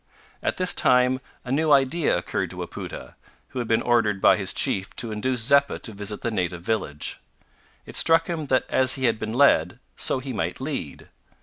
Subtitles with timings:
[0.41, 3.13] At this time a new idea occurred to Wapoota,
[3.49, 7.19] who had been ordered by his chief to induce Zeppa to visit the native village.
[7.85, 11.09] It struck him that as he had been led, so he might lead.